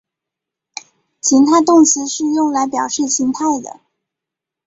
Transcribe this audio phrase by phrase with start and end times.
[1.19, 3.81] 情态动词是用来表示情态的。